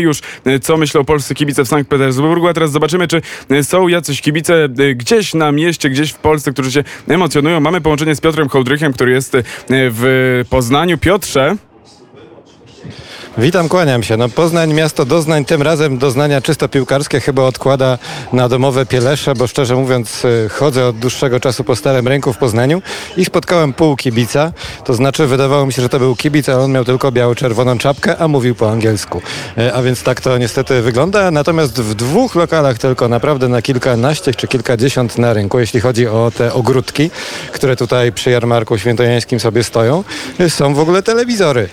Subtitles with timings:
[0.00, 3.88] już, e, co myślą polscy kibice w Sankt Petersburgu, a teraz zobaczymy, czy e, są
[3.88, 7.60] jacyś kibice e, gdzieś na mieście, gdzieś w Polsce, którzy się emocjonują.
[7.60, 9.36] Mamy połączenie z Piotrem Hołdrychem, który jest
[9.68, 10.98] w Poznaniu.
[10.98, 11.56] Piotrze,
[13.38, 14.16] Witam, kłaniam się.
[14.16, 17.98] No Poznań, miasto doznań, tym razem doznania czysto piłkarskie chyba odkłada
[18.32, 22.38] na domowe pielesze, bo szczerze mówiąc y, chodzę od dłuższego czasu po starym rynku w
[22.38, 22.82] Poznaniu
[23.16, 24.52] i spotkałem pół kibica.
[24.84, 28.16] To znaczy wydawało mi się, że to był kibic, a on miał tylko biało-czerwoną czapkę,
[28.18, 29.22] a mówił po angielsku.
[29.58, 31.30] Y, A więc tak to niestety wygląda.
[31.30, 36.32] Natomiast w dwóch lokalach tylko naprawdę na kilkanaście czy kilkadziesiąt na rynku, jeśli chodzi o
[36.36, 37.10] te ogródki,
[37.52, 40.04] które tutaj przy jarmarku świętojańskim sobie stoją,
[40.40, 41.68] y, są w ogóle telewizory.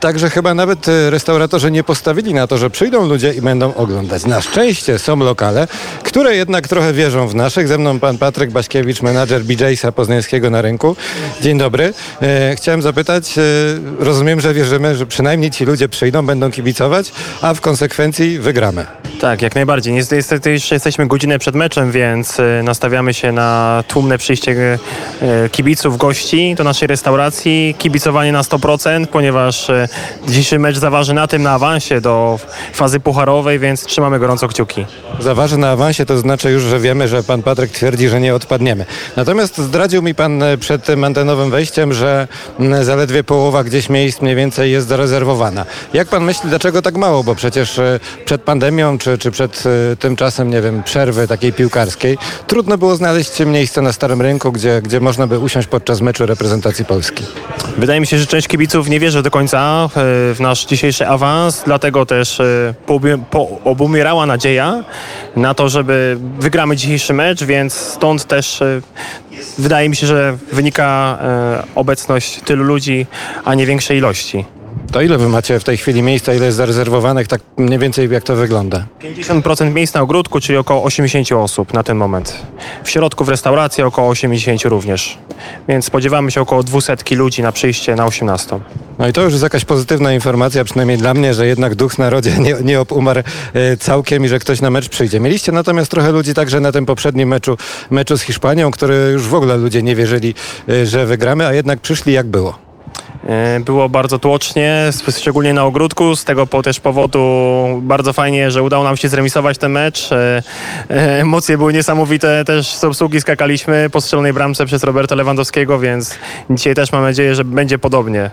[0.00, 4.26] Także chyba nawet restauratorzy nie postawili na to, że przyjdą ludzie i będą oglądać.
[4.26, 5.68] Na szczęście są lokale,
[6.02, 7.68] które jednak trochę wierzą w naszych.
[7.68, 10.96] Ze mną pan Patryk Baśkiewicz, menadżer BJ'sa poznańskiego na rynku.
[11.40, 11.94] Dzień dobry.
[12.22, 13.42] E, Chciałem zapytać, e,
[13.98, 18.86] rozumiem, że wierzymy, że przynajmniej ci ludzie przyjdą, będą kibicować, a w konsekwencji wygramy.
[19.20, 19.94] Tak, jak najbardziej.
[19.94, 24.78] Niestety jeszcze jesteśmy godzinę przed meczem, więc e, nastawiamy się na tłumne przyjście
[25.22, 27.74] e, kibiców, gości do naszej restauracji.
[27.78, 29.70] Kibicowanie na 100%, ponieważ
[30.28, 32.38] dzisiejszy mecz zaważy na tym, na awansie do
[32.72, 34.86] fazy pucharowej, więc trzymamy gorąco kciuki.
[35.20, 38.84] Zaważy na awansie, to znaczy już, że wiemy, że pan Patryk twierdzi, że nie odpadniemy.
[39.16, 42.28] Natomiast zdradził mi pan przed tym antenowym wejściem, że
[42.60, 45.64] mm, zaledwie połowa gdzieś miejsc mniej więcej jest zarezerwowana.
[45.94, 47.24] Jak pan myśli, dlaczego tak mało?
[47.24, 47.80] Bo przecież
[48.24, 52.96] przed pandemią, czy, czy przed e, tym czasem, nie wiem, przerwy takiej piłkarskiej, trudno było
[52.96, 57.24] znaleźć miejsce na Starym Rynku, gdzie, gdzie można by usiąść podczas meczu reprezentacji Polski.
[57.78, 59.88] Wydaje mi się, że część kibiców nie wierzy do końca e,
[60.34, 62.74] w nasz dzisiejszy awans, dlatego też e,
[63.30, 64.84] poobumierała nadzieja
[65.36, 68.62] na to, żeby wygramy dzisiejszy mecz, więc stąd też
[69.58, 71.18] wydaje mi się, że wynika
[71.74, 73.06] obecność tylu ludzi,
[73.44, 74.55] a nie większej ilości.
[74.92, 78.24] To ile wy macie w tej chwili miejsca, ile jest zarezerwowanych, tak mniej więcej jak
[78.24, 78.86] to wygląda?
[79.00, 82.36] 50% miejsc na ogródku, czyli około 80 osób na ten moment.
[82.84, 85.18] W środku w restauracji około 80 również.
[85.68, 88.60] Więc spodziewamy się około 200 ludzi na przyjście na 18.
[88.98, 92.38] No i to już jest jakaś pozytywna informacja, przynajmniej dla mnie, że jednak duch narodzie
[92.38, 93.20] nie, nie umarł
[93.54, 95.20] e, całkiem i że ktoś na mecz przyjdzie.
[95.20, 97.56] Mieliście natomiast trochę ludzi także na tym poprzednim meczu,
[97.90, 100.34] meczu z Hiszpanią, który już w ogóle ludzie nie wierzyli,
[100.68, 102.65] e, że wygramy, a jednak przyszli jak było.
[103.26, 106.16] E, Było bardzo tłocznie, szczególnie na ogródku.
[106.16, 107.20] Z tego też powodu
[107.82, 110.12] bardzo fajnie, że udało nam się zremisować ten mecz.
[110.12, 110.42] E,
[110.90, 116.14] e, Emocje były niesamowite, też z obsługi skakaliśmy po strzelonej bramce przez Roberta Lewandowskiego, więc
[116.50, 118.30] dzisiaj też mam nadzieję, że będzie podobnie.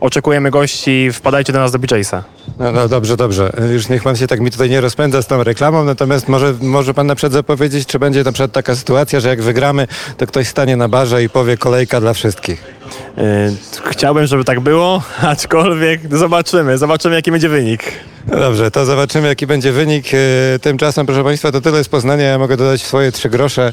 [0.00, 2.22] Oczekujemy gości, wpadajcie do nas do BJ'sa.
[2.58, 3.52] No, no dobrze, dobrze.
[3.72, 6.94] Już niech pan się tak mi tutaj nie rozpędza z tą reklamą, natomiast może, może
[6.94, 9.86] pan na przykład zapowiedzieć, czy będzie na przykład taka sytuacja, że jak wygramy,
[10.16, 12.73] to ktoś stanie na barze i powie kolejka dla wszystkich.
[13.18, 13.50] E,
[13.90, 17.82] Chciałbym, żeby tak było, aczkolwiek zobaczymy, zobaczymy jaki będzie wynik.
[18.28, 20.06] No dobrze, to zobaczymy, jaki będzie wynik.
[20.14, 22.24] E, Tymczasem, proszę Państwa, to tyle z Poznania.
[22.24, 23.72] Ja mogę dodać swoje trzy grosze.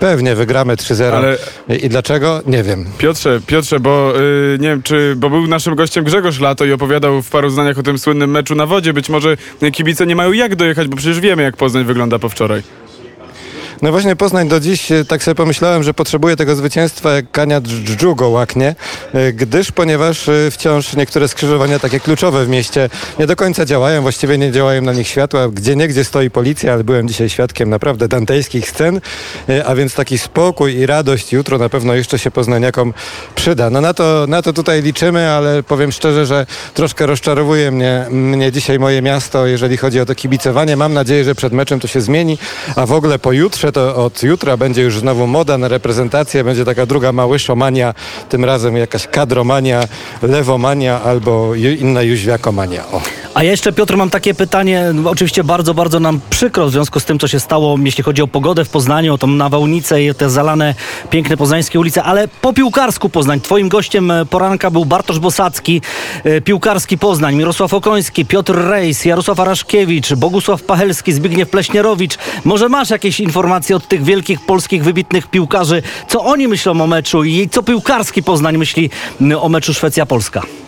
[0.00, 1.12] Pewnie wygramy 3-0.
[1.12, 1.36] Ale-
[1.78, 2.40] I dlaczego?
[2.46, 2.84] Nie wiem.
[2.98, 7.22] Piotrze, Piotrze, bo y, nie wiem, czy, bo był naszym gościem Grzegorz Lato i opowiadał
[7.22, 8.92] w paru zdaniach o tym słynnym meczu na wodzie.
[8.92, 9.36] Być może
[9.72, 12.62] kibice nie mają jak dojechać, bo przecież wiemy, jak Poznań wygląda po wczoraj.
[13.82, 17.60] No właśnie Poznań do dziś, e, tak sobie pomyślałem, że potrzebuje tego zwycięstwa jak kania
[17.60, 18.74] dżdżu go łaknie,
[19.12, 24.02] e, gdyż ponieważ e, wciąż niektóre skrzyżowania takie kluczowe w mieście nie do końca działają,
[24.02, 28.08] właściwie nie działają na nich światła, gdzie niegdzie stoi policja, ale byłem dzisiaj świadkiem naprawdę
[28.08, 29.00] dantejskich scen,
[29.64, 32.94] a więc taki spokój i radość jutro na pewno jeszcze się poznaniakom
[33.34, 33.70] przyda.
[33.70, 38.52] No na to, na to tutaj liczymy, ale powiem szczerze, że troszkę rozczarowuje mnie, mnie
[38.52, 40.76] dzisiaj moje miasto, jeżeli chodzi o to kibicowanie.
[40.76, 42.38] Mam nadzieję, że przed meczem to się zmieni,
[42.76, 46.86] a w ogóle pojutrze, to od jutra będzie już znowu moda na reprezentację, będzie taka
[46.86, 47.94] druga małyszomania,
[48.28, 49.88] tym razem jakaś kadromania,
[50.22, 52.84] lewomania albo inna jóźwiakomania.
[52.92, 53.25] O.
[53.36, 54.84] A ja jeszcze, Piotr, mam takie pytanie.
[54.94, 58.22] No, Oczywiście bardzo, bardzo nam przykro w związku z tym, co się stało, jeśli chodzi
[58.22, 60.74] o pogodę w Poznaniu, o tą nawałnicę i te zalane,
[61.10, 63.40] piękne poznańskie ulice, ale po piłkarsku Poznań.
[63.40, 65.82] Twoim gościem e, poranka był Bartosz Bosacki,
[66.24, 72.18] e, piłkarski Poznań, Mirosław Okoński, Piotr Rejs, Jarosław Araszkiewicz, Bogusław Pachelski, Zbigniew Pleśnierowicz.
[72.44, 77.24] Może masz jakieś informacje od tych wielkich polskich, wybitnych piłkarzy, co oni myślą o meczu
[77.24, 78.90] i co piłkarski Poznań myśli
[79.40, 80.65] o meczu Szwecja-Polska?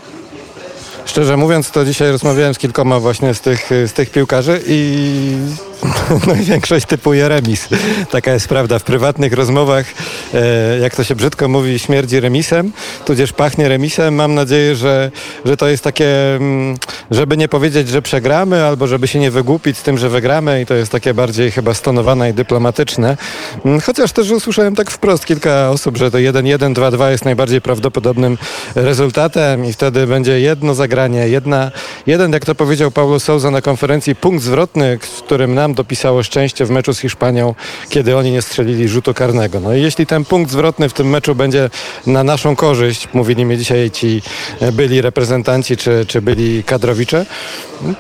[1.09, 5.37] Szczerze mówiąc, to dzisiaj rozmawiałem z kilkoma właśnie z tych, z tych piłkarzy i
[6.27, 7.69] No większość typuje remis.
[8.11, 8.79] Taka jest prawda.
[8.79, 9.87] W prywatnych rozmowach,
[10.35, 12.73] e, jak to się brzydko mówi, śmierdzi remisem,
[13.05, 14.15] tudzież pachnie remisem.
[14.15, 15.11] Mam nadzieję, że,
[15.45, 16.77] że to jest takie, mm,
[17.11, 20.67] żeby nie powiedzieć, że przegramy, albo żeby się nie wygłupić z tym, że wygramy i
[20.67, 23.17] to jest takie bardziej chyba stonowane i dyplomatyczne.
[23.65, 28.39] Mm, Chociaż też usłyszałem tak wprost kilka osób, że to 1-1, 2-2 jest najbardziej prawdopodobnym
[28.75, 31.71] rezultatem i wtedy będzie jedno zagranie, jedna,
[32.07, 36.71] jeden, jak to powiedział Paulo Souza na konferencji, punkt zwrotny, którym nam dopisało szczęście w
[36.71, 37.55] meczu z Hiszpanią,
[37.89, 39.61] kiedy oni nie strzelili rzutu karnego.
[39.61, 41.71] No i jeśli ten punkt zwrotny w tym meczu będzie
[42.07, 44.23] na naszą korzyść, mówili mi dzisiaj ci
[44.61, 46.65] e, byli reprezentanci czy, czy byli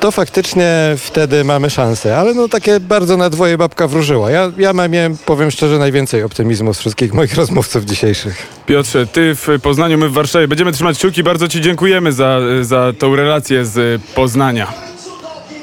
[0.01, 2.19] to faktycznie wtedy mamy szansę.
[2.19, 4.31] Ale no takie bardzo na dwoje babka wróżyła.
[4.31, 8.47] Ja, ja miałem, powiem szczerze, najwięcej optymizmu z wszystkich moich rozmówców dzisiejszych.
[8.67, 10.49] Piotrze, ty w Poznaniu, my w Warszawie.
[10.49, 11.23] Będziemy trzymać kciuki.
[11.23, 14.89] Bardzo ci dziękujemy za, za tą relację z Poznania.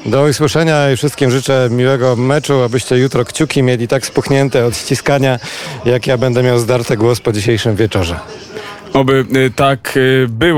[0.05, 5.39] Do usłyszenia i wszystkim życzę miłego meczu, abyście jutro kciuki mieli tak spuchnięte od ściskania,
[5.85, 8.19] jak ja będę miał zdarte głos po dzisiejszym wieczorze.
[8.93, 10.53] Oby y, tak y, było.